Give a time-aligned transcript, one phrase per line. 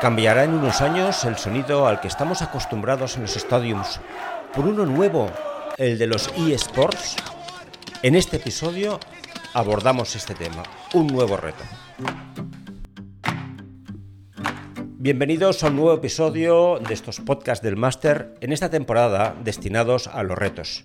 [0.00, 3.98] Cambiará en unos años el sonido al que estamos acostumbrados en los stadiums
[4.54, 5.30] por uno nuevo,
[5.78, 7.16] el de los eSports.
[8.02, 9.00] En este episodio
[9.54, 11.64] abordamos este tema, un nuevo reto.
[14.98, 20.22] Bienvenidos a un nuevo episodio de estos podcasts del máster en esta temporada destinados a
[20.22, 20.84] los retos.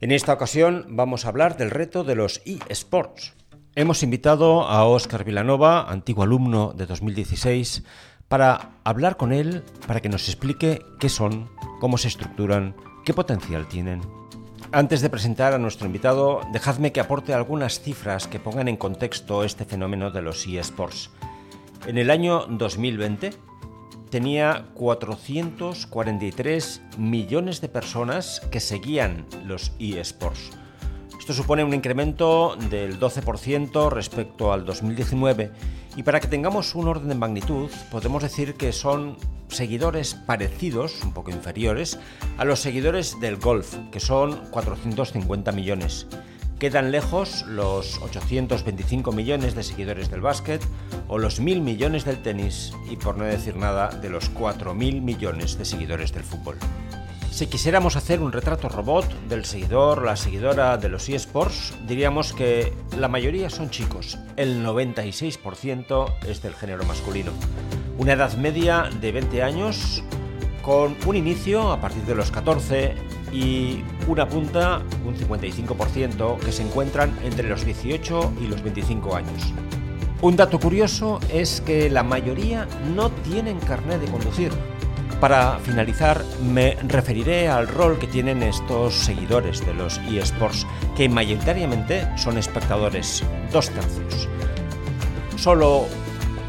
[0.00, 3.32] En esta ocasión vamos a hablar del reto de los eSports.
[3.74, 7.84] Hemos invitado a Óscar Vilanova, antiguo alumno de 2016,
[8.32, 11.50] para hablar con él, para que nos explique qué son,
[11.80, 12.74] cómo se estructuran,
[13.04, 14.00] qué potencial tienen.
[14.72, 19.44] Antes de presentar a nuestro invitado, dejadme que aporte algunas cifras que pongan en contexto
[19.44, 21.10] este fenómeno de los eSports.
[21.86, 23.34] En el año 2020
[24.08, 30.52] tenía 443 millones de personas que seguían los eSports.
[31.22, 35.52] Esto supone un incremento del 12% respecto al 2019
[35.94, 41.12] y para que tengamos un orden de magnitud, podemos decir que son seguidores parecidos, un
[41.12, 42.00] poco inferiores,
[42.38, 46.08] a los seguidores del golf, que son 450 millones.
[46.58, 50.60] Quedan lejos los 825 millones de seguidores del básquet
[51.06, 55.56] o los 1.000 millones del tenis y por no decir nada de los 4.000 millones
[55.56, 56.58] de seguidores del fútbol.
[57.32, 62.74] Si quisiéramos hacer un retrato robot del seguidor la seguidora de los eSports, diríamos que
[62.98, 67.32] la mayoría son chicos, el 96% es del género masculino.
[67.96, 70.04] Una edad media de 20 años
[70.60, 72.96] con un inicio a partir de los 14
[73.32, 79.54] y una punta, un 55%, que se encuentran entre los 18 y los 25 años.
[80.20, 84.52] Un dato curioso es que la mayoría no tienen carnet de conducir,
[85.22, 92.08] para finalizar, me referiré al rol que tienen estos seguidores de los eSports, que mayoritariamente
[92.18, 94.28] son espectadores, dos tercios.
[95.36, 95.86] Solo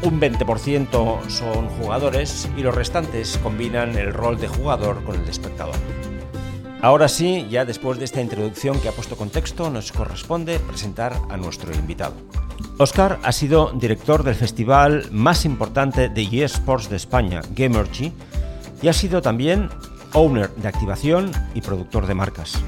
[0.02, 5.30] un 20% son jugadores y los restantes combinan el rol de jugador con el de
[5.30, 5.76] espectador.
[6.82, 11.36] Ahora sí, ya después de esta introducción que ha puesto contexto, nos corresponde presentar a
[11.36, 12.16] nuestro invitado.
[12.78, 18.12] Oscar ha sido director del festival más importante de eSports de España, Gamergy,
[18.82, 19.68] y ha sido también
[20.12, 22.62] owner de activación y productor de marcas.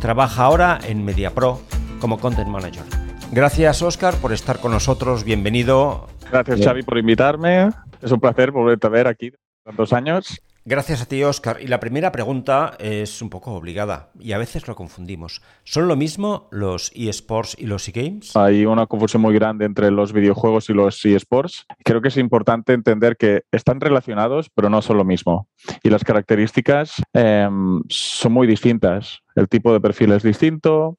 [0.00, 1.60] Trabaja ahora en MediaPro
[2.00, 2.84] como Content Manager.
[3.30, 5.24] Gracias, Oscar, por estar con nosotros.
[5.24, 6.08] Bienvenido.
[6.30, 7.70] Gracias, Xavi, por invitarme.
[8.02, 9.32] Es un placer volverte a ver aquí
[9.64, 10.42] tantos años.
[10.64, 11.58] Gracias a ti, Oscar.
[11.60, 15.42] Y la primera pregunta es un poco obligada y a veces lo confundimos.
[15.64, 18.36] ¿Son lo mismo los eSports y los eGames?
[18.36, 21.66] Hay una confusión muy grande entre los videojuegos y los eSports.
[21.84, 25.48] Creo que es importante entender que están relacionados, pero no son lo mismo.
[25.82, 29.18] Y las características em, son muy distintas.
[29.34, 30.98] El tipo de perfil es distinto,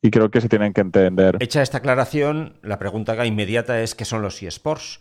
[0.00, 1.36] y creo que se tienen que entender.
[1.40, 5.00] Hecha esta aclaración, la pregunta inmediata es qué son los eSports.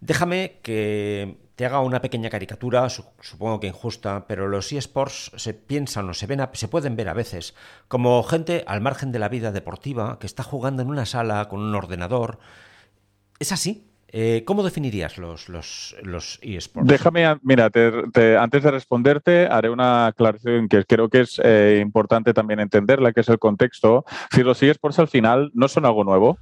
[0.00, 6.08] Déjame que te haga una pequeña caricatura, supongo que injusta, pero los eSports se piensan
[6.08, 7.54] o se, ven se pueden ver a veces
[7.86, 11.60] como gente al margen de la vida deportiva que está jugando en una sala con
[11.60, 12.38] un ordenador.
[13.38, 13.90] ¿Es así?
[14.12, 16.88] Eh, ¿Cómo definirías los, los, los eSports?
[16.88, 22.58] Déjame, mira, antes de responderte, haré una aclaración que creo que es eh, importante también
[22.58, 24.04] entenderla, que es el contexto.
[24.32, 26.38] Si los eSports al final no son algo nuevo,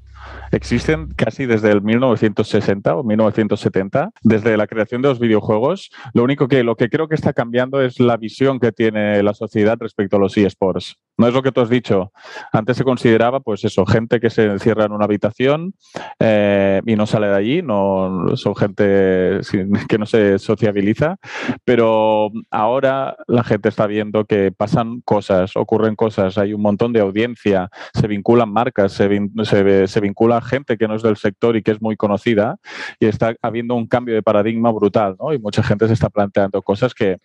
[0.52, 5.90] existen casi desde el 1960 o 1970, desde la creación de los videojuegos.
[6.14, 9.34] Lo único que lo que creo que está cambiando es la visión que tiene la
[9.34, 10.96] sociedad respecto a los eSports.
[11.16, 12.12] No es lo que tú has dicho.
[12.52, 15.74] Antes se consideraba, pues eso, gente que se encierra en una habitación
[16.20, 17.62] eh, y no sale de allí.
[17.62, 19.40] No son gente
[19.88, 21.16] que no se sociabiliza.
[21.64, 26.38] Pero ahora la gente está viendo que pasan cosas, ocurren cosas.
[26.38, 29.08] Hay un montón de audiencia, se vinculan marcas, se,
[29.42, 32.56] se, se vincula gente que no es del sector y que es muy conocida
[32.98, 35.32] y está habiendo un cambio de paradigma brutal, ¿no?
[35.32, 37.18] Y mucha gente se está planteando cosas que,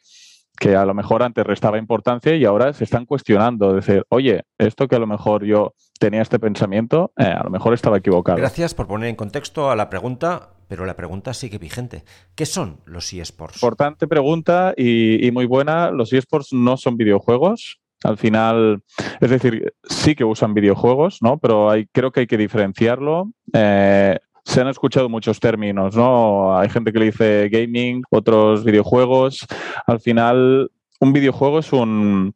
[0.60, 4.88] que a lo mejor antes restaba importancia y ahora se están cuestionando, decir, oye, esto
[4.88, 8.38] que a lo mejor yo tenía este pensamiento, eh, a lo mejor estaba equivocado.
[8.38, 12.04] Gracias por poner en contexto a la pregunta, pero la pregunta sigue vigente.
[12.36, 13.58] ¿Qué son los eSports?
[13.58, 15.92] Importante pregunta y, y muy buena.
[15.92, 18.84] Los eSports no son videojuegos, al final,
[19.22, 21.38] es decir, sí que usan videojuegos, ¿no?
[21.38, 23.32] Pero hay, creo que hay que diferenciarlo.
[23.54, 26.58] Eh, se han escuchado muchos términos, ¿no?
[26.58, 29.48] Hay gente que le dice gaming, otros videojuegos.
[29.88, 30.70] Al final,
[31.00, 32.36] un videojuego es un,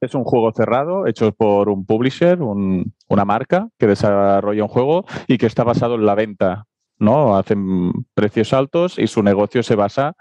[0.00, 5.36] es un juego cerrado hecho por un publisher, una marca que desarrolla un juego y
[5.36, 6.66] que está basado en la venta.
[6.98, 7.36] ¿no?
[7.36, 10.14] Hacen precios altos y su negocio se basa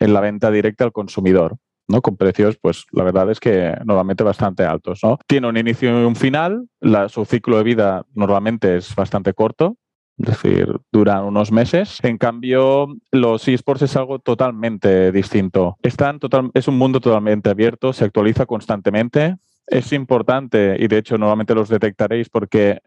[0.00, 1.56] en la venta directa al consumidor.
[1.88, 2.02] ¿No?
[2.02, 5.18] Con precios, pues la verdad es que normalmente bastante altos, ¿no?
[5.26, 6.68] Tiene un inicio y un final,
[7.08, 9.76] su ciclo de vida normalmente es bastante corto,
[10.16, 11.98] es decir, duran unos meses.
[12.02, 15.76] En cambio, los esports es algo totalmente distinto.
[15.82, 19.36] Están total, es un mundo totalmente abierto, se actualiza constantemente.
[19.66, 22.80] Es importante, y de hecho normalmente los detectaréis porque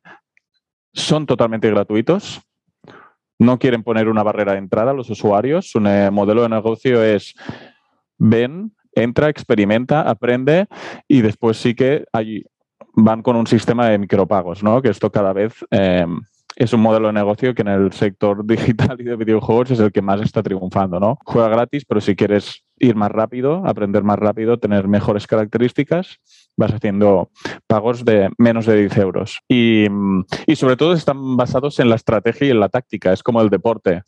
[0.94, 2.42] son totalmente gratuitos.
[3.40, 5.70] No quieren poner una barrera de entrada a los usuarios.
[5.70, 7.36] Su modelo de negocio es
[8.18, 8.74] ven,
[9.04, 10.68] entra, experimenta, aprende
[11.08, 12.44] y después sí que hay,
[12.94, 14.82] van con un sistema de micropagos, ¿no?
[14.82, 16.06] Que esto cada vez eh,
[16.56, 19.92] es un modelo de negocio que en el sector digital y de videojuegos es el
[19.92, 21.20] que más está triunfando, ¿no?
[21.24, 26.20] Juega gratis, pero si quieres ir más rápido, aprender más rápido, tener mejores características,
[26.58, 27.30] vas haciendo
[27.68, 29.40] pagos de menos de 10 euros.
[29.48, 29.86] Y,
[30.46, 33.50] y, sobre todo están basados en la estrategia y en la táctica, es como el
[33.50, 34.04] deporte.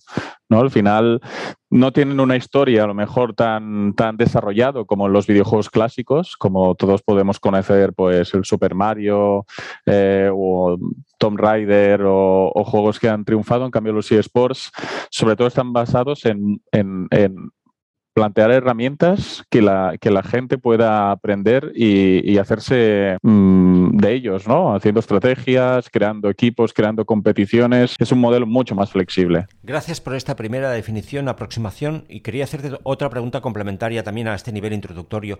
[0.49, 0.59] ¿no?
[0.59, 1.21] Al final
[1.69, 6.73] no tienen una historia a lo mejor tan, tan desarrollado como los videojuegos clásicos, como
[6.73, 9.45] todos podemos conocer pues el Super Mario
[9.85, 10.77] eh, o
[11.19, 13.65] Tomb Raider o, juegos que han triunfado.
[13.65, 14.71] En cambio, los eSports
[15.11, 16.59] sobre todo están basados en
[18.19, 24.45] plantear herramientas que la, que la gente pueda aprender y, y hacerse mmm, de ellos,
[24.45, 24.75] ¿no?
[24.75, 27.95] Haciendo estrategias, creando equipos, creando competiciones.
[27.97, 29.47] Es un modelo mucho más flexible.
[29.63, 34.51] Gracias por esta primera definición, aproximación y quería hacerte otra pregunta complementaria también a este
[34.51, 35.39] nivel introductorio.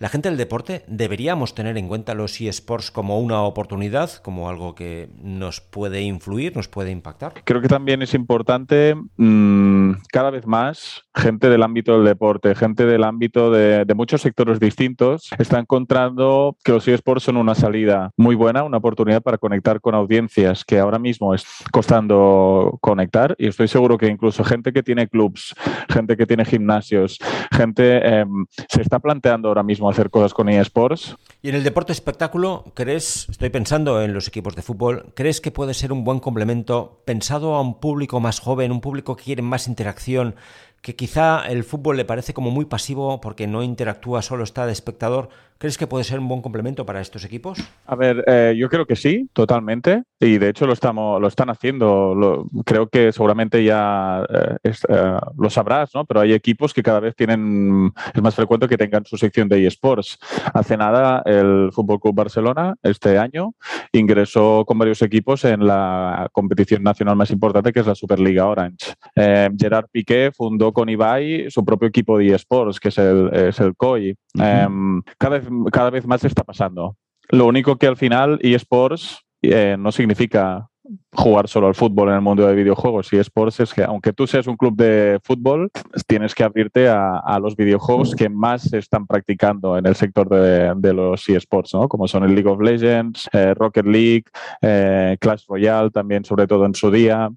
[0.00, 4.74] ¿La gente del deporte deberíamos tener en cuenta los eSports como una oportunidad, como algo
[4.74, 7.34] que nos puede influir, nos puede impactar?
[7.44, 12.86] Creo que también es importante mmm, cada vez más gente del ámbito del deporte, gente
[12.86, 18.34] del ámbito de, muchos sectores distintos, está encontrando que los eSports son una salida muy
[18.34, 23.68] buena, una oportunidad para conectar con audiencias que ahora mismo es costando conectar y estoy
[23.68, 25.54] seguro que incluso gente que tiene clubs,
[25.90, 27.18] gente que tiene gimnasios,
[27.52, 28.24] gente eh,
[28.66, 31.16] se está planteando ahora mismo hacer cosas con eSports.
[31.42, 35.50] Y en el deporte espectáculo, ¿crees, estoy pensando en los equipos de fútbol, ¿crees que
[35.50, 39.42] puede ser un buen complemento pensado a un público más joven, un público que quiere
[39.42, 40.34] más interacción?
[40.82, 44.72] que quizá el fútbol le parece como muy pasivo porque no interactúa, solo está de
[44.72, 45.28] espectador.
[45.60, 47.58] ¿Crees que puede ser un buen complemento para estos equipos?
[47.84, 50.04] A ver, eh, yo creo que sí, totalmente.
[50.18, 52.14] Y de hecho lo, estamos, lo están haciendo.
[52.14, 56.06] Lo, creo que seguramente ya eh, es, eh, lo sabrás, ¿no?
[56.06, 59.66] Pero hay equipos que cada vez tienen, es más frecuente que tengan su sección de
[59.66, 60.18] eSports.
[60.54, 63.52] Hace nada el Fútbol Club Barcelona, este año,
[63.92, 68.94] ingresó con varios equipos en la competición nacional más importante, que es la Superliga Orange.
[69.14, 73.60] Eh, Gerard Piqué fundó con Ibai su propio equipo de eSports, que es el, es
[73.60, 74.16] el COI.
[74.32, 75.02] Uh -huh.
[75.18, 76.96] cada vez cada vez más está pasando.
[77.28, 80.70] Lo único que al final eSports eh, no significa
[81.12, 84.26] jugar solo al fútbol en el mundo de videojuegos y esports es que aunque tú
[84.26, 85.70] seas un club de fútbol
[86.06, 90.92] tienes que abrirte a, los videojuegos que más se están practicando en el sector de,
[90.92, 91.88] los esports ¿no?
[91.88, 94.24] como son el League of Legends eh, Rocket League
[94.62, 97.30] eh, Clash Royale también sobre todo en su día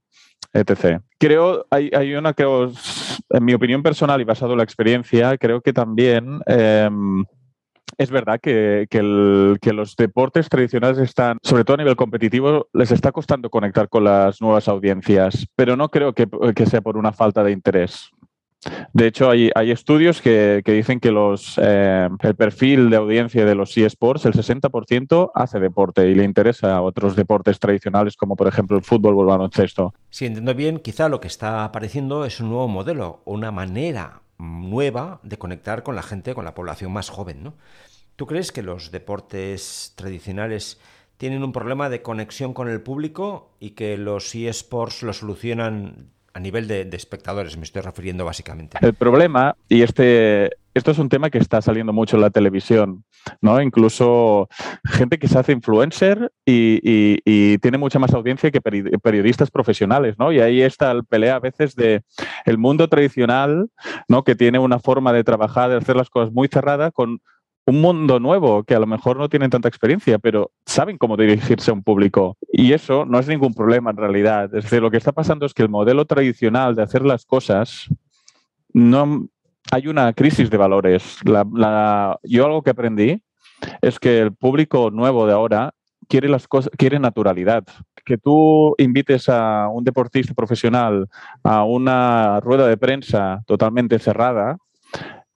[0.54, 1.00] etc.
[1.18, 5.62] Creo, hay, hay una que en mi opinión personal y basado en la experiencia, creo
[5.62, 6.90] que también eh,
[7.98, 9.02] es verdad que, que,
[9.74, 14.42] los deportes tradicionales están, sobre todo a nivel competitivo, les está costando conectar con las
[14.42, 18.12] nuevas audiencias, pero no creo que, que sea por una falta de interés.
[18.94, 23.46] De hecho, hay, hay estudios que, que, dicen que los, eh, el perfil de audiencia
[23.46, 28.36] de los eSports, el 60% hace deporte y le interesa a otros deportes tradicionales como
[28.36, 29.94] por ejemplo el fútbol o el baloncesto.
[30.10, 35.20] Si entiendo bien, quizá lo que está apareciendo es un nuevo modelo, una manera nueva
[35.24, 37.54] de conectar con la gente, con la población más joven, ¿no?
[38.16, 40.80] ¿Tú crees que los deportes tradicionales
[41.18, 46.40] tienen un problema de conexión con el público y que los eSports lo solucionan a
[46.40, 47.58] nivel de, espectadores?
[47.58, 48.78] Me estoy refiriendo básicamente.
[48.82, 53.04] El problema, y este, esto es un tema que está saliendo mucho en la televisión,
[53.42, 53.60] ¿no?
[53.60, 54.48] Incluso
[54.86, 60.32] gente que se hace influencer y tiene mucha más audiencia que periodistas profesionales, ¿no?
[60.32, 62.04] Y ahí está el pelea a veces de
[62.46, 63.70] el mundo tradicional,
[64.08, 64.24] ¿no?
[64.24, 67.20] Que tiene una forma de trabajar, de hacer las cosas muy cerrada con
[67.66, 71.72] un mundo nuevo que a lo mejor no tienen tanta experiencia, pero saben cómo dirigirse
[71.72, 72.38] a un público.
[72.52, 74.46] Y eso no es ningún problema en realidad.
[74.56, 77.88] Es decir, lo que está pasando es que el modelo tradicional de hacer las cosas
[78.74, 79.28] no
[79.72, 81.20] hay una crisis de valores.
[81.24, 83.22] La, yo algo que aprendí
[83.82, 85.74] es que el público nuevo de ahora
[86.10, 87.64] quiere las cosas, quiere naturalidad.
[88.04, 91.08] Que tú invites a un deportista profesional
[91.44, 94.58] a una rueda de prensa totalmente cerrada,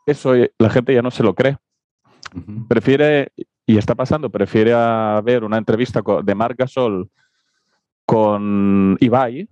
[0.06, 1.58] eso la gente ya no se lo cree.
[2.68, 3.32] Prefiere,
[3.66, 7.10] y está pasando, prefiere a ver una entrevista de Marc Gasol
[8.06, 9.50] con Ibai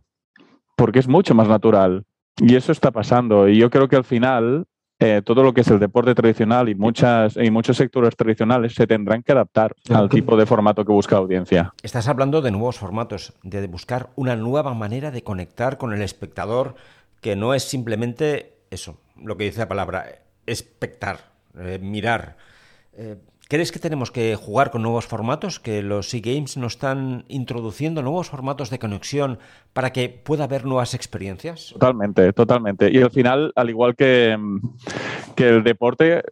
[0.76, 2.06] porque es mucho más natural.
[2.38, 3.48] Y eso está pasando.
[3.48, 4.66] Y yo creo que al final
[5.00, 8.88] eh, todo lo que es el deporte tradicional y, muchas, y muchos sectores tradicionales se
[8.88, 11.74] tendrán que adaptar al tipo de formato que busca la audiencia.
[11.84, 16.76] Estás hablando de nuevos formatos, de buscar una nueva manera de conectar con el espectador
[17.20, 20.06] que no es simplemente eso, lo que dice la palabra,
[20.46, 22.38] espectar, eh, mirar.
[22.98, 25.60] Eh, ¿Crees que tenemos que jugar con nuevos formatos?
[25.60, 29.38] ¿Que los e-games nos están introduciendo nuevos formatos de conexión
[29.72, 31.70] para que pueda haber nuevas experiencias?
[31.74, 32.92] Totalmente, totalmente.
[32.92, 34.36] Y al final, al igual que,
[35.36, 36.24] que el deporte,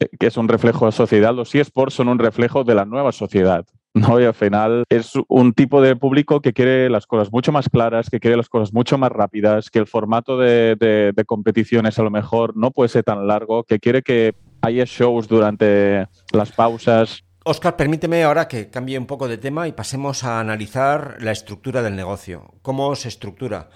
[0.00, 3.12] eh, que es un reflejo de sociedad, los eSports son un reflejo de la nueva
[3.12, 3.66] sociedad.
[3.92, 4.18] ¿no?
[4.18, 8.08] Y al final es un tipo de público que quiere las cosas mucho más claras,
[8.08, 12.56] que quiere las cosas mucho más rápidas, que el formato de competiciones a lo mejor
[12.56, 17.22] no puede ser tan largo, que quiere que hay shows durante las pausas.
[17.44, 21.82] Oscar, permíteme ahora que cambie un poco de tema y pasemos a analizar la estructura
[21.82, 22.54] del negocio.
[22.62, 23.68] ¿Cómo se estructura?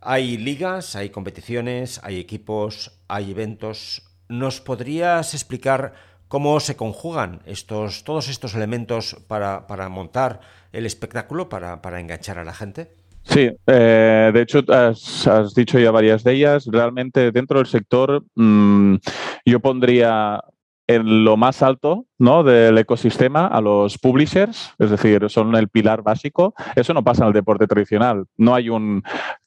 [0.00, 4.02] Hay ligas, hay competiciones, hay equipos, hay eventos.
[4.28, 5.92] ¿Nos podrías explicar
[6.28, 10.40] cómo se conjugan estos, todos estos elementos para, montar
[10.72, 12.94] el espectáculo, para, para enganchar a la gente?
[13.22, 16.66] Sí, eh, de hecho has, dicho ya varias de ellas.
[16.70, 18.96] Realmente dentro del sector mm,
[19.44, 20.42] yo pondría
[20.86, 22.42] en lo más alto ¿no?
[22.42, 26.54] del ecosistema a los publishers, es decir, son el pilar básico.
[26.74, 28.24] Eso no pasa en el deporte tradicional.
[28.36, 29.04] No hay un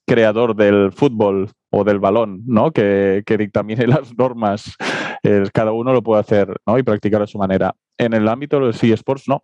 [0.08, 2.72] creador del fútbol o del balón ¿no?
[2.72, 4.77] que, que dictamine las normas.
[5.53, 6.77] cada uno lo puede hacer ¿no?
[6.77, 7.75] y practicar a su manera.
[7.98, 9.44] En el ámbito de los eSports, no.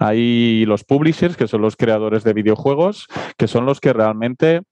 [0.00, 4.62] Hay los publishers, que son los creadores de videojuegos, que son los que realmente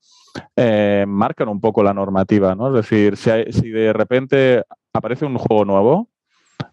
[0.55, 2.67] eh, marcan un poco la normativa, ¿no?
[2.69, 6.09] Es decir, si, de repente aparece un juego nuevo,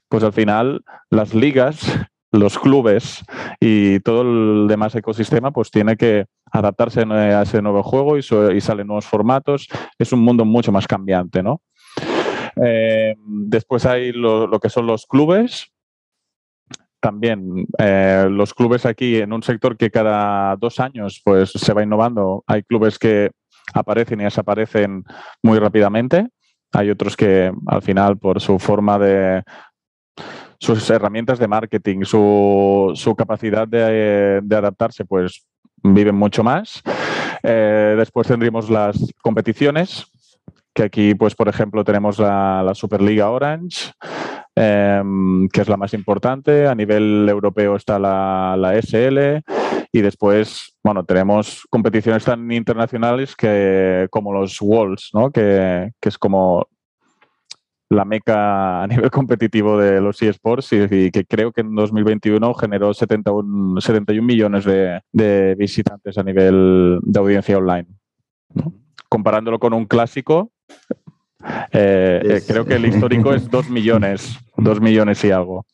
[0.09, 1.81] pues al final las ligas,
[2.33, 3.25] los clubes
[3.61, 8.87] y todo el demás ecosistema, pues tiene que adaptarse a ese nuevo juego y, salen
[8.87, 9.69] nuevos formatos.
[9.99, 11.61] Es un mundo mucho más cambiante, ¿no?
[12.65, 15.73] Eh, después hay lo, que son los clubes,
[17.07, 21.85] también eh, los clubes aquí en un sector que cada dos años pues se va
[21.85, 22.43] innovando.
[22.49, 23.31] Hay clubes que
[23.73, 25.05] aparecen y desaparecen
[25.41, 26.27] muy rápidamente.
[26.73, 29.45] Hay otros que al final por su forma de
[30.59, 35.47] sus herramientas de marketing, su, capacidad de, adaptarse, pues
[35.85, 36.83] viven mucho más.
[37.45, 40.07] Eh, después tendríamos las competiciones,
[40.75, 43.93] que aquí, pues, por ejemplo, tenemos la Superliga Orange,
[44.59, 46.67] Em, que es la más importante.
[46.67, 49.43] A nivel europeo está la, SL
[49.93, 55.31] y después, bueno, tenemos competiciones tan internacionales que, como los Worlds, ¿no?
[55.31, 56.67] que, es como
[57.91, 62.95] la meca a nivel competitivo de los eSports y, que creo que en 2021 generó
[62.95, 67.89] 71, 71 millones de, visitantes a nivel de audiencia online.
[69.11, 70.51] Comparándolo con un clásico,
[71.73, 75.67] eh, eh, creo que el histórico es 2 millones, 2 millones y algo.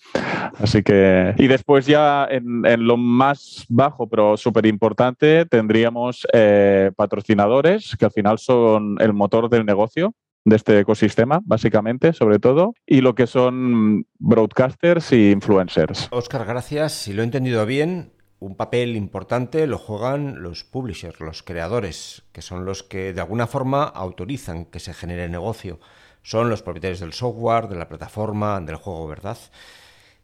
[0.58, 7.96] Así que, y después ya en, lo más bajo, pero súper importante, tendríamos eh, patrocinadores,
[7.98, 10.14] que al final son el motor del negocio
[10.44, 16.08] de este ecosistema, básicamente, sobre todo, y lo que son broadcasters y influencers.
[16.10, 16.92] Oscar, gracias.
[16.92, 18.11] Si lo he entendido bien,
[18.42, 23.46] un papel importante lo juegan los publishers, los creadores, que son los que de alguna
[23.46, 25.78] forma autorizan que se genere negocio.
[26.22, 29.38] Son los propietarios del software, de la plataforma, del juego, ¿verdad?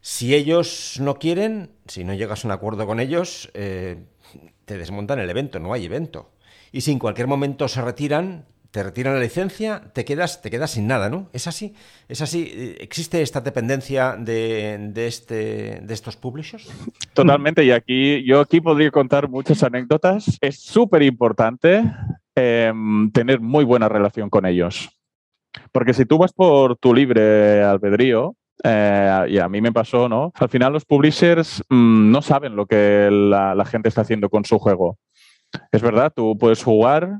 [0.01, 4.03] Si ellos no quieren, si no llegas a un acuerdo con ellos, eh,
[4.65, 6.31] te desmontan el evento, no hay evento.
[6.73, 10.71] Y si en cualquier momento se retiran, te retiran la licencia, te quedas, te quedas
[10.71, 11.29] sin nada, ¿no?
[11.33, 11.73] ¿Es así?
[12.07, 12.75] ¿Es así?
[12.79, 16.69] ¿Existe esta dependencia de, este, de estos publishers?
[17.13, 20.37] Totalmente, y aquí yo aquí podría contar muchas anécdotas.
[20.39, 21.83] Es súper importante
[22.35, 24.89] em, tener muy buena relación con ellos.
[25.71, 30.31] Porque si tú vas por tu libre albedrío, eh, y a mí me pasó, ¿no?
[30.35, 34.59] Al final los publishers mm, no saben lo que la gente está haciendo con su
[34.59, 34.97] juego.
[35.71, 37.19] Es verdad, tú puedes jugar,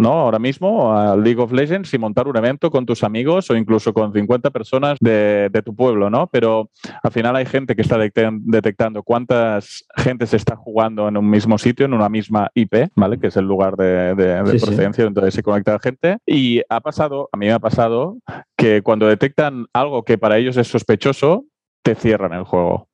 [0.00, 0.12] ¿no?
[0.12, 3.92] Ahora mismo a League of Legends y montar un evento con tus amigos o incluso
[3.92, 6.26] con 50 personas de, tu pueblo, ¿no?
[6.28, 6.70] Pero
[7.02, 11.58] al final hay gente que está detectando cuántas gente se está jugando en un mismo
[11.58, 13.18] sitio, en una misma IP, ¿vale?
[13.18, 14.14] Que es el lugar de,
[14.44, 16.16] procedencia donde se conecta la gente.
[16.26, 18.16] Y ha pasado, a mí me ha pasado,
[18.56, 21.44] que cuando detectan algo que para ellos es sospechoso,
[21.82, 22.88] te cierran el juego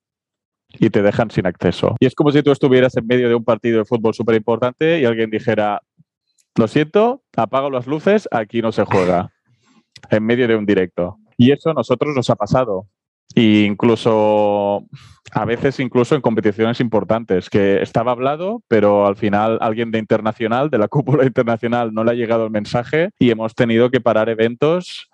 [0.78, 1.96] y te dejan sin acceso.
[2.00, 5.00] Y es como si tú estuvieras en medio de un partido de fútbol súper importante
[5.00, 5.80] y alguien dijera,
[6.56, 9.30] lo siento, apago las luces, aquí no se juega,
[10.10, 11.18] en medio de un directo.
[11.36, 12.86] Y eso a nosotros nos ha pasado.
[13.34, 14.86] E incluso,
[15.32, 20.70] a veces incluso en competiciones importantes, que estaba hablado, pero al final alguien de internacional,
[20.70, 24.28] de la cúpula internacional, no le ha llegado el mensaje y hemos tenido que parar
[24.28, 25.10] eventos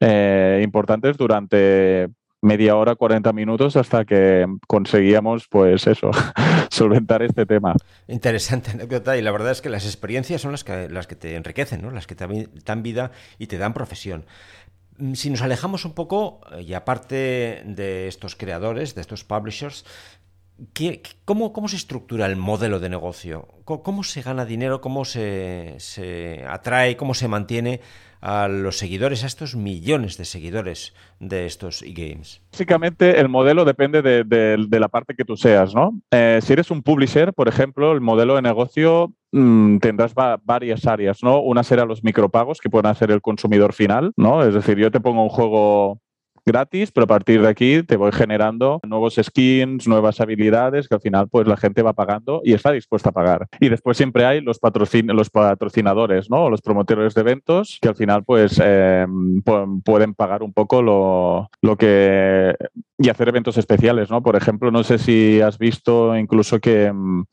[0.00, 2.08] eh, importantes durante
[2.46, 6.10] media hora, 40 minutos hasta que conseguíamos, pues eso,
[6.70, 7.74] solventar este tema.
[8.08, 11.34] Interesante anécdota y la verdad es que las experiencias son las que, las que te
[11.34, 11.90] enriquecen, ¿no?
[11.90, 14.24] las que te dan vida y te dan profesión.
[14.98, 19.84] Mm, si nos alejamos un poco, eh, y aparte de estos creadores, de estos publishers,
[21.24, 23.48] cómo, cómo, se estructura el modelo de negocio?
[23.64, 24.80] ¿Cómo, se gana dinero?
[24.80, 26.96] ¿Cómo se, se, atrae?
[26.96, 27.80] ¿Cómo se mantiene
[28.20, 32.42] a los seguidores, a estos millones de seguidores de estos e-games?
[32.52, 35.98] Básicamente el modelo depende de, la parte que tú seas, ¿no?
[36.10, 41.22] Eh, si eres un publisher, por ejemplo, el modelo de negocio mm, tendrás varias áreas,
[41.22, 41.40] ¿no?
[41.40, 44.42] Una será los micropagos que pueden hacer el consumidor final, ¿no?
[44.42, 46.00] Es decir, yo te pongo un juego
[46.46, 51.00] gratis, pero a partir de aquí te voy generando nuevos skins, nuevas habilidades que al
[51.00, 53.48] final pues la gente va pagando y está dispuesta a pagar.
[53.60, 56.48] Y después siempre hay los, patrocin los patrocinadores, ¿no?
[56.48, 61.76] Los promotores de eventos que al final pues em, pueden pagar un poco lo, lo
[61.76, 62.54] que...
[62.98, 64.22] y hacer eventos especiales, ¿no?
[64.22, 67.24] Por ejemplo, no sé si has visto incluso que em,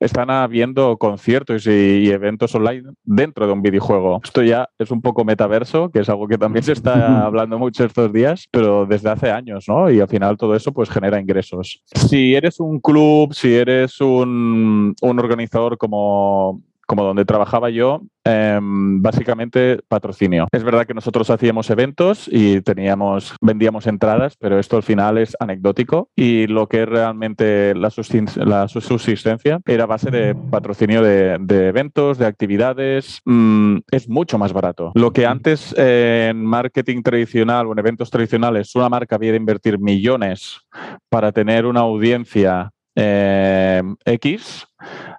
[0.00, 4.20] están habiendo conciertos y, eventos online dentro de un videojuego.
[4.22, 7.84] Esto ya es un poco metaverso, que es algo que también se está hablando mucho
[7.84, 9.90] estos días, pero desde hace años, ¿no?
[9.90, 11.82] Y al final todo eso pues genera ingresos.
[11.94, 19.02] Si eres un club, si eres un, un organizador como como donde trabajaba yo, em,
[19.02, 20.46] básicamente patrocinio.
[20.52, 25.36] Es verdad que nosotros hacíamos eventos y teníamos, vendíamos entradas, pero esto al final es
[25.40, 31.34] anecdótico y lo que es realmente la, subsistencia era base de patrocinio de,
[31.68, 34.92] eventos, de actividades, mm, es mucho más barato.
[34.94, 39.78] Lo que antes en marketing tradicional o en eventos tradicionales una marca había de invertir
[39.78, 40.60] millones
[41.08, 44.66] para tener una audiencia eh, X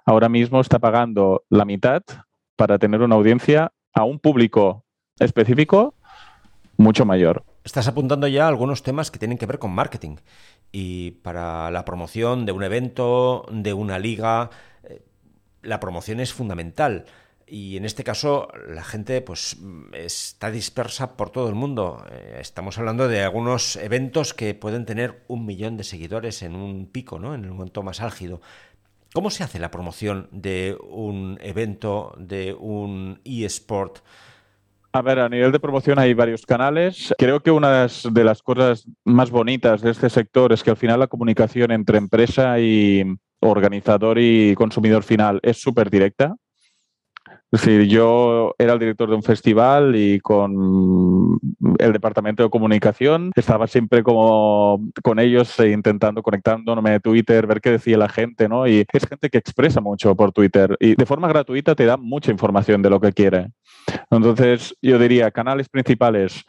[0.04, 2.02] ahora mismo está pagando la mitad
[2.56, 4.84] para tener una audiencia a un público
[5.18, 5.94] específico
[6.76, 7.44] mucho mayor.
[7.64, 10.16] Estás apuntando ya algunos temas que tienen que ver con marketing
[10.72, 14.50] y para la promoción de un evento, de una liga,
[14.84, 15.02] eh,
[15.62, 17.04] la promoción es fundamental.
[17.50, 19.56] Y en este caso la gente pues
[19.92, 22.04] está dispersa por todo el mundo.
[22.10, 26.86] Eh, estamos hablando de algunos eventos que pueden tener un millón de seguidores en un
[26.86, 27.34] pico, ¿no?
[27.34, 28.40] En el momento más álgido.
[29.14, 34.00] ¿Cómo se hace la promoción de un evento, de un eSport?
[34.92, 37.14] A ver, a nivel de promoción hay varios canales.
[37.18, 41.00] Creo que una de las cosas más bonitas de este sector es que al final
[41.00, 43.04] la comunicación entre empresa y
[43.40, 46.34] organizador y consumidor final es súper directa.
[47.50, 51.38] Es decir, yo era el director de un festival y con
[51.78, 57.62] el departamento de comunicación estaba siempre como con ellos e intentando conectándome a Twitter, ver
[57.62, 58.66] qué decía la gente, ¿no?
[58.66, 62.30] Y es gente que expresa mucho por Twitter y de forma gratuita te da mucha
[62.30, 63.48] información de lo que quiere.
[64.10, 66.44] Entonces, yo diría canales principales,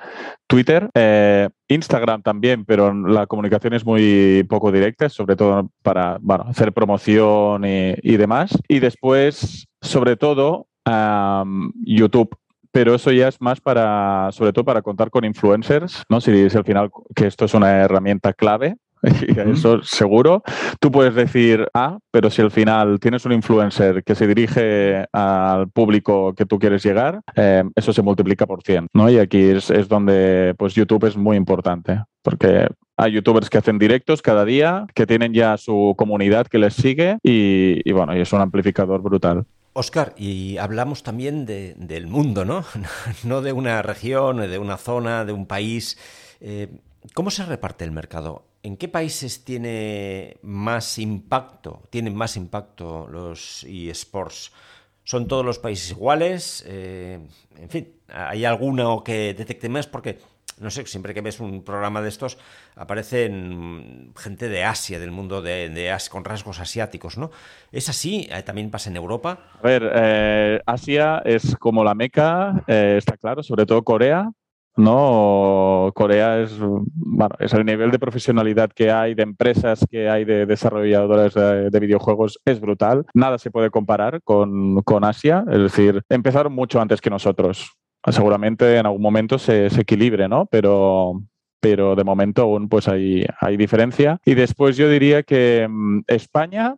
[0.48, 6.44] Twitter, eh, Instagram también, pero la comunicación es muy poco directa, sobre todo para bueno,
[6.50, 8.58] hacer promoción y demás.
[8.68, 12.36] Y después, sobre todo, YouTube
[12.72, 16.22] pero eso ya es más para, sobre todo para contar con influencers, ¿no?
[16.22, 18.76] Si dices al final que esto es una herramienta clave,
[19.54, 20.44] eso seguro.
[20.80, 25.70] Tú puedes decir ah, pero si al final tienes un influencer que se dirige al
[25.70, 29.10] público que tú quieres llegar, eh, eso se multiplica por 100, ¿no?
[29.10, 34.22] Y aquí es, donde pues YouTube es muy importante, porque hay youtubers que hacen directos
[34.22, 38.34] cada día, que tienen ya su comunidad que les sigue y, y bueno, y es
[38.34, 39.46] un amplificador brutal.
[39.74, 42.66] Oscar, y hablamos también del mundo, ¿no?
[43.24, 45.98] no de una región, de una zona, de un país.
[46.42, 46.80] Eh,
[47.14, 48.46] ¿Cómo se reparte el mercado?
[48.62, 51.84] ¿En qué países tiene más impacto?
[51.90, 54.52] ¿Tienen más impacto los eSports?
[55.04, 56.64] ¿Son todos los países iguales?
[56.68, 57.20] Eh,
[57.58, 59.88] en fin, ¿hay alguno que detecte más?
[59.88, 60.20] Porque
[60.60, 62.38] no sé, siempre que ves un programa de estos,
[62.76, 67.32] aparecen gente de Asia, del mundo de, con rasgos asiáticos, ¿no?
[67.72, 68.28] ¿Es así?
[68.32, 69.40] Eh, ¿También pasa en Europa?
[69.62, 74.32] A ver, eh, Asia es como la meca, eh, está claro, sobre todo Corea,
[74.76, 75.92] ¿no?
[75.94, 80.46] Corea es, bueno, es el nivel de profesionalidad que hay, de empresas que hay, de
[80.46, 83.06] desarrolladores de, de videojuegos, es brutal.
[83.14, 88.78] Nada se puede comparar con, con, Asia, es decir, empezaron mucho antes que nosotros seguramente
[88.78, 90.46] en algún momento se, equilibre, ¿no?
[90.46, 91.22] Pero,
[91.60, 94.20] pero de momento aún pues hay, hay diferencia.
[94.26, 96.76] Y después yo diría que mm, España,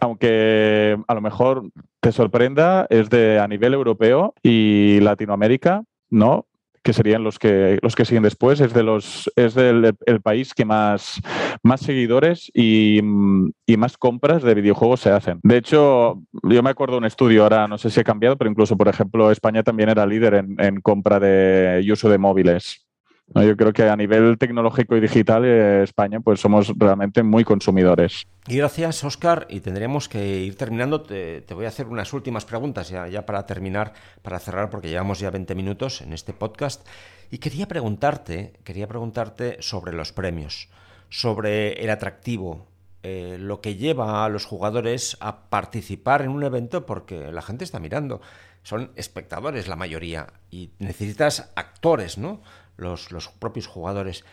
[0.00, 6.46] aunque a lo mejor te sorprenda, es de a nivel europeo y Latinoamérica, ¿no?
[6.90, 10.54] Que serían los que, los que siguen después, es, de los, es del el país
[10.54, 11.20] que más,
[11.62, 12.98] más seguidores y,
[13.64, 15.38] y, más compras de videojuegos se hacen.
[15.44, 18.50] De hecho, yo me acuerdo de un estudio, ahora no sé si ha cambiado, pero
[18.50, 22.79] incluso, por ejemplo, España también era líder en, compra de y uso de móviles.
[23.34, 28.26] Yo creo que a nivel tecnológico y digital, eh, España, pues somos realmente muy consumidores.
[28.48, 29.46] Y gracias, Oscar.
[29.48, 31.02] Y tendríamos que ir terminando.
[31.02, 35.20] Te, voy a hacer unas últimas preguntas ya, ya, para terminar, para cerrar, porque llevamos
[35.20, 36.84] ya 20 minutos en este podcast.
[37.30, 40.68] Y quería preguntarte, quería preguntarte sobre los premios,
[41.08, 42.66] sobre el atractivo,
[43.02, 47.64] eh, lo que lleva a los jugadores a participar en un evento porque la gente
[47.64, 48.20] está mirando.
[48.62, 52.42] Son espectadores la mayoría y necesitas actores, ¿no?
[52.80, 54.24] Los, propios jugadores.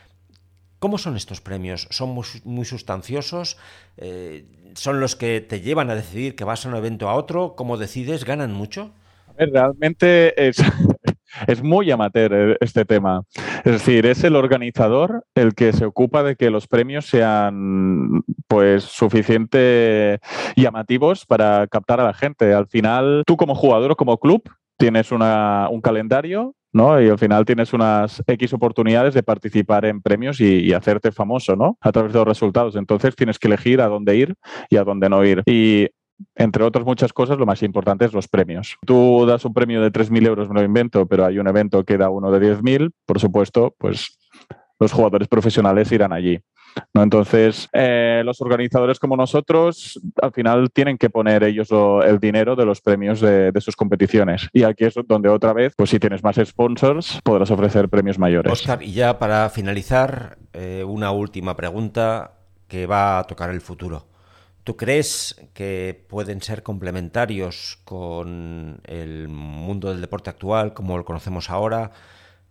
[0.79, 1.87] ¿Cómo son estos premios?
[1.91, 2.09] ¿Son
[2.43, 3.57] muy, sustanciosos?
[3.97, 7.55] Eh, ¿Son los que te llevan a decidir que vas a un evento a otro?
[7.55, 8.25] ¿Cómo decides?
[8.25, 8.93] ¿Ganan mucho?
[9.37, 10.57] realmente es,
[11.47, 13.23] es muy amateur eh, este tema.
[13.63, 18.83] Es decir, es el organizador el que se ocupa de que los premios sean pues
[18.83, 20.19] suficiente
[20.55, 22.53] llamativos para captar a la gente.
[22.53, 24.43] Al final, tú como jugador o como club
[24.77, 27.01] tienes una, un calendario ¿no?
[27.01, 31.77] Y al final tienes unas X oportunidades de participar en premios y, hacerte famoso, ¿no?
[31.81, 32.75] A través de los resultados.
[32.75, 34.35] Entonces tienes que elegir a dónde ir
[34.69, 35.41] y a dónde no ir.
[35.45, 35.87] Y
[36.35, 38.77] entre otras muchas cosas, lo más importante es los premios.
[38.85, 41.97] Tú das un premio de 3.000 euros, me lo invento, pero hay un evento que
[41.97, 44.17] da uno de 10.000, por supuesto, pues
[44.79, 46.39] los jugadores profesionales irán allí.
[46.93, 47.03] ¿no?
[47.03, 51.69] Entonces, eh, los organizadores como nosotros, al final tienen que poner ellos
[52.05, 54.47] el dinero de los premios de, sus competiciones.
[54.53, 58.51] Y aquí es donde otra vez, pues si tienes más sponsors, podrás ofrecer premios mayores.
[58.51, 62.33] Oscar, y ya para finalizar, eh, una última pregunta
[62.67, 64.05] que va a tocar el futuro.
[64.63, 71.49] ¿Tú crees que pueden ser complementarios con el mundo del deporte actual como lo conocemos
[71.49, 71.91] ahora?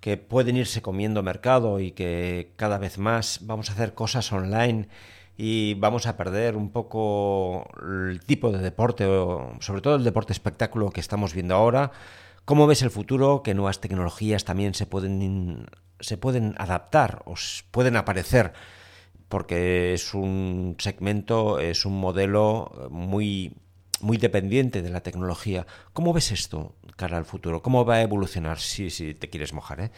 [0.06, 4.86] Que pueden irse comiendo mercado y que cada vez más vamos a hacer cosas online
[5.36, 9.04] y vamos a perder un poco el tipo de deporte,
[9.58, 11.90] sobre todo el deporte espectáculo que estamos viendo ahora.
[12.44, 13.42] ¿Cómo ves el futuro?
[13.42, 15.66] ¿Qué nuevas tecnologías también se pueden,
[15.98, 17.34] se pueden adaptar o
[17.72, 18.52] pueden aparecer?
[19.28, 23.56] Porque es un segmento, es un modelo muy
[24.00, 25.66] muy dependiente de la tecnología.
[25.92, 27.62] ¿Cómo ves esto cara al futuro?
[27.62, 29.80] ¿Cómo va a evolucionar si, te quieres mojar?
[29.80, 29.90] ¿eh?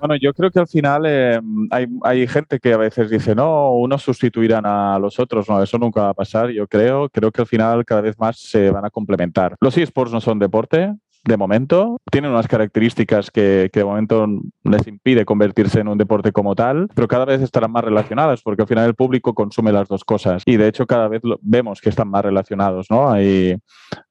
[0.00, 3.72] Bueno, yo creo que al final eh, hay, hay, gente que a veces dice, no,
[3.72, 5.48] unos sustituirán a los otros.
[5.48, 7.08] No, eso nunca va a pasar, yo creo.
[7.08, 9.56] Creo que al final cada vez más se van a complementar.
[9.60, 12.00] Los eSports no son deporte, de momento.
[12.10, 14.26] Tienen unas características que, de momento
[14.64, 18.62] les impide convertirse en un deporte como tal, pero cada vez estarán más relacionadas porque
[18.62, 21.90] al final el público consume las dos cosas y de hecho cada vez vemos que
[21.90, 22.86] están más relacionados.
[22.90, 23.10] ¿no?
[23.10, 23.56] Hay,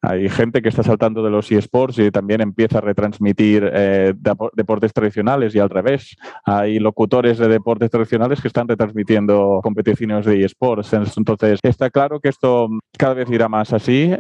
[0.02, 4.14] hay gente que está saltando de los eSports y también empieza a retransmitir eh,
[4.54, 6.16] deportes tradicionales y al revés.
[6.46, 10.94] Hay locutores de deportes tradicionales que están retransmitiendo competiciones de eSports.
[10.94, 14.16] Entonces, está claro que esto cada vez irá más así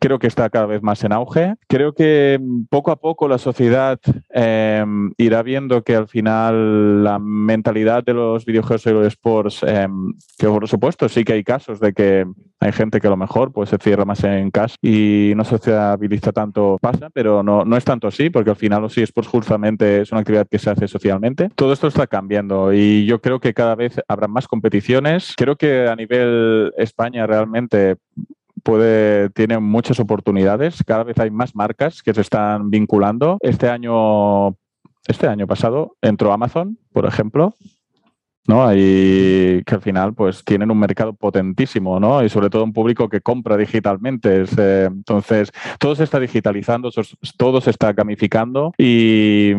[0.00, 1.54] creo que está cada vez más en auge.
[1.68, 3.98] Creo que mm, poco a poco la sociedad
[4.30, 10.14] em, irá viendo que al final la mentalidad de los videojuegos y los sports, em,
[10.38, 12.26] que por supuesto sí que hay casos de que
[12.60, 16.32] hay gente que a lo mejor pues, se cierra más en casa y no sociabiliza
[16.32, 20.12] tanto, pasa, pero no, no es tanto así, porque al final los eSports justamente es
[20.12, 21.50] una actividad que se hace socialmente.
[21.54, 25.34] Todo esto está cambiando y yo creo que cada vez habrá más competiciones.
[25.36, 27.96] Creo que a nivel España realmente
[28.64, 30.82] puede, tiene muchas oportunidades.
[30.84, 33.38] Cada vez hay más marcas que se están vinculando.
[33.40, 34.56] Este año,
[35.06, 37.54] este año pasado entró Amazon, por ejemplo.
[38.46, 38.74] ¿no?
[38.74, 42.22] Y que al final pues tienen un mercado potentísimo, ¿no?
[42.22, 44.44] Y sobre todo un público que compra digitalmente.
[44.58, 46.90] Eh, entonces, todo se está digitalizando,
[47.38, 49.52] todo se está gamificando y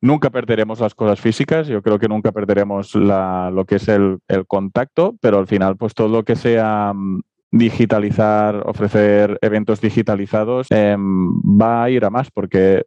[0.00, 4.46] nunca perderemos las cosas físicas, yo creo que nunca perderemos lo que es el, el,
[4.46, 6.92] contacto, pero al final, pues todo lo que sea
[7.52, 12.86] digitalizar, ofrecer eventos digitalizados, em, va a ir a más porque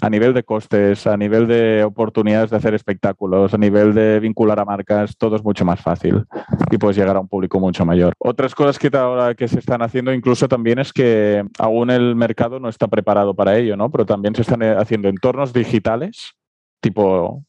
[0.00, 4.60] a nivel de costes, a nivel de oportunidades de hacer espectáculos, a nivel de vincular
[4.60, 6.24] a marcas, todo es mucho más fácil
[6.70, 8.14] y puedes llegar a un público mucho mayor.
[8.18, 12.60] Otras cosas que ahora que se están haciendo incluso también es que aún el mercado
[12.60, 13.90] no está preparado para ello, ¿no?
[13.90, 16.34] Pero también se están haciendo entornos digitales,
[16.80, 17.44] tipo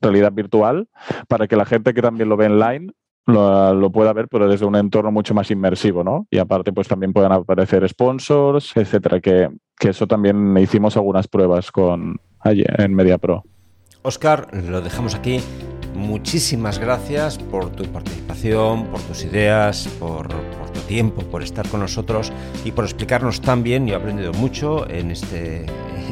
[0.00, 0.88] realidad virtual,
[1.28, 2.92] para que la gente que también lo ve online
[3.26, 6.26] lo, pueda ver, pero desde un entorno mucho más inmersivo, ¿no?
[6.30, 9.48] Y aparte, pues también puedan aparecer sponsors, etcétera, que,
[9.80, 13.44] eso también hicimos algunas pruebas con allí en MediaPro.
[14.02, 15.40] Oscar, lo dejamos aquí.
[15.94, 20.28] muchísimas gracias por tu participación, por tus ideas, por,
[20.86, 22.32] tiempo, por estar con nosotros
[22.64, 23.86] y por explicarnos tan bien.
[23.86, 25.66] Yo he aprendido mucho en este,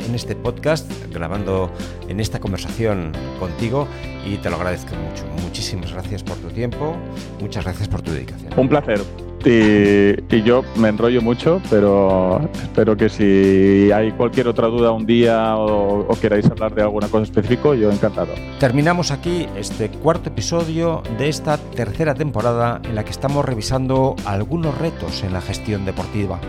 [0.06, 1.70] en este podcast, grabando
[2.08, 3.86] en esta conversación contigo
[4.26, 5.24] y te lo agradezco mucho.
[5.42, 6.96] Muchísimas gracias por tu tiempo,
[7.40, 8.52] muchas gracias por tu dedicación.
[8.56, 9.31] Un placer.
[9.44, 15.56] Y, yo me enrollo mucho, pero espero que si hay cualquier otra duda un día
[15.56, 18.32] o, o queráis hablar de alguna cosa específica, yo encantado.
[18.58, 24.76] Terminamos aquí este cuarto episodio de esta tercera temporada en la que estamos revisando algunos
[24.78, 26.40] retos en la gestión deportiva.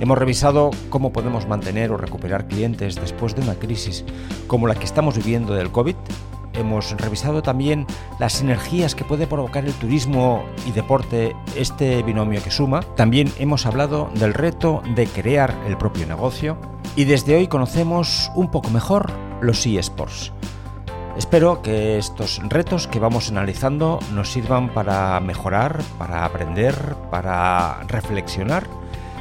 [0.00, 4.04] Hemos revisado cómo podemos mantener o recuperar clientes después de una crisis
[4.46, 5.96] como la que estamos viviendo del COVID
[6.58, 7.86] Hemos revisado también
[8.18, 12.80] las sinergias que puede provocar el turismo y deporte, este binomio que suma.
[12.96, 16.58] También hemos hablado del reto de crear el propio negocio.
[16.96, 20.32] Y desde hoy conocemos un poco mejor los eSports.
[21.16, 28.66] Espero que estos retos que vamos analizando nos sirvan para mejorar, para aprender, para reflexionar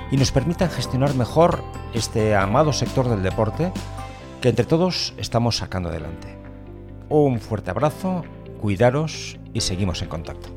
[0.09, 3.71] y nos permitan gestionar mejor este amado sector del deporte
[4.41, 6.36] que entre todos estamos sacando adelante.
[7.09, 8.23] Un fuerte abrazo,
[8.59, 10.56] cuidaros y seguimos en contacto.